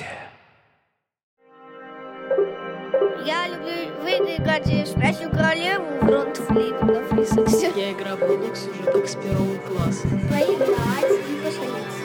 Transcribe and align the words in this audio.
Майнкрафте. 0.00 0.06
Я 3.26 3.48
люблю 3.48 3.70
выиграть 4.02 4.66
в 4.66 4.86
спящую 4.86 5.30
королеву 5.30 5.84
в 6.00 6.08
Ронтфлит 6.08 6.82
на 6.82 7.02
Фрисексе. 7.04 7.72
Я 7.76 7.92
играю 7.92 8.16
в 8.16 8.22
Roblox 8.22 8.70
уже 8.70 8.82
как 8.90 9.08
с 9.08 9.14
первого 9.16 9.56
класса. 9.58 10.08
Поиграть 10.08 11.12
и 11.28 11.34
пошалиться. 11.44 12.00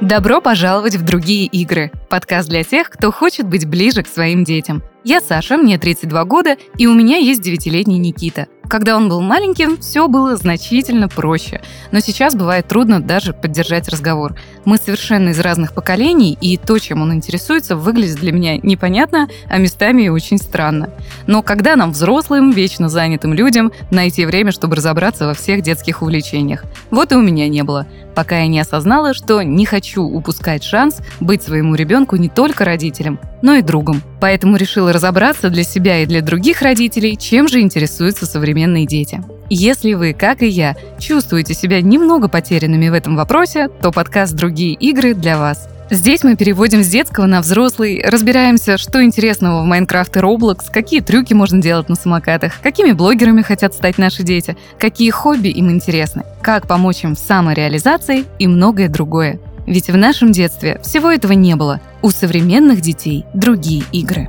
Добро 0.00 0.40
пожаловать 0.40 0.96
в 0.96 1.04
другие 1.04 1.46
игры. 1.46 1.90
Подкаст 2.10 2.48
для 2.48 2.62
тех, 2.62 2.90
кто 2.90 3.10
хочет 3.10 3.46
быть 3.48 3.66
ближе 3.66 4.02
к 4.02 4.08
своим 4.08 4.44
детям. 4.44 4.82
Я 5.02 5.20
Саша, 5.20 5.56
мне 5.56 5.78
32 5.78 6.24
года, 6.24 6.56
и 6.76 6.86
у 6.86 6.94
меня 6.94 7.16
есть 7.16 7.42
девятилетний 7.42 7.98
Никита. 7.98 8.48
Когда 8.74 8.96
он 8.96 9.08
был 9.08 9.20
маленьким, 9.20 9.76
все 9.76 10.08
было 10.08 10.34
значительно 10.34 11.08
проще. 11.08 11.60
Но 11.92 12.00
сейчас 12.00 12.34
бывает 12.34 12.66
трудно 12.66 13.00
даже 13.00 13.32
поддержать 13.32 13.88
разговор. 13.88 14.34
Мы 14.64 14.78
совершенно 14.78 15.28
из 15.28 15.38
разных 15.38 15.74
поколений, 15.74 16.36
и 16.40 16.56
то, 16.56 16.76
чем 16.80 17.00
он 17.00 17.14
интересуется, 17.14 17.76
выглядит 17.76 18.16
для 18.16 18.32
меня 18.32 18.56
непонятно, 18.56 19.28
а 19.48 19.58
местами 19.58 20.02
и 20.02 20.08
очень 20.08 20.38
странно. 20.38 20.90
Но 21.28 21.40
когда 21.42 21.76
нам, 21.76 21.92
взрослым, 21.92 22.50
вечно 22.50 22.88
занятым 22.88 23.32
людям, 23.32 23.70
найти 23.92 24.26
время, 24.26 24.50
чтобы 24.50 24.74
разобраться 24.74 25.28
во 25.28 25.34
всех 25.34 25.62
детских 25.62 26.02
увлечениях? 26.02 26.64
Вот 26.90 27.12
и 27.12 27.14
у 27.14 27.22
меня 27.22 27.48
не 27.48 27.62
было, 27.62 27.86
пока 28.14 28.38
я 28.38 28.46
не 28.46 28.60
осознала, 28.60 29.14
что 29.14 29.42
не 29.42 29.66
хочу 29.66 30.02
упускать 30.02 30.62
шанс 30.62 31.00
быть 31.20 31.42
своему 31.42 31.74
ребенку 31.74 32.16
не 32.16 32.28
только 32.28 32.64
родителем, 32.64 33.18
но 33.42 33.54
и 33.54 33.62
другом. 33.62 34.02
Поэтому 34.20 34.56
решила 34.56 34.92
разобраться 34.92 35.50
для 35.50 35.64
себя 35.64 36.02
и 36.02 36.06
для 36.06 36.22
других 36.22 36.62
родителей, 36.62 37.16
чем 37.16 37.48
же 37.48 37.60
интересуются 37.60 38.26
современные 38.26 38.86
дети. 38.86 39.22
Если 39.50 39.92
вы, 39.94 40.14
как 40.14 40.42
и 40.42 40.46
я, 40.46 40.74
чувствуете 40.98 41.54
себя 41.54 41.80
немного 41.82 42.28
потерянными 42.28 42.88
в 42.88 42.94
этом 42.94 43.16
вопросе, 43.16 43.68
то 43.68 43.90
подкаст 43.90 44.34
«Другие 44.34 44.72
игры» 44.74 45.14
для 45.14 45.38
вас. 45.38 45.68
Здесь 45.90 46.24
мы 46.24 46.34
переводим 46.34 46.82
с 46.82 46.88
детского 46.88 47.26
на 47.26 47.40
взрослый, 47.42 48.02
разбираемся, 48.02 48.78
что 48.78 49.04
интересного 49.04 49.62
в 49.62 49.66
Майнкрафт 49.66 50.16
и 50.16 50.20
Roblox, 50.20 50.64
какие 50.72 51.00
трюки 51.00 51.34
можно 51.34 51.60
делать 51.60 51.90
на 51.90 51.94
самокатах, 51.94 52.54
какими 52.62 52.92
блогерами 52.92 53.42
хотят 53.42 53.74
стать 53.74 53.98
наши 53.98 54.22
дети, 54.22 54.56
какие 54.78 55.10
хобби 55.10 55.48
им 55.48 55.70
интересны, 55.70 56.24
как 56.42 56.66
помочь 56.66 57.04
им 57.04 57.14
в 57.14 57.18
самореализации 57.18 58.24
и 58.38 58.46
многое 58.46 58.88
другое. 58.88 59.40
Ведь 59.66 59.88
в 59.88 59.96
нашем 59.96 60.32
детстве 60.32 60.80
всего 60.82 61.10
этого 61.10 61.32
не 61.32 61.54
было. 61.54 61.80
У 62.02 62.10
современных 62.10 62.80
детей 62.80 63.24
другие 63.34 63.82
игры. 63.92 64.28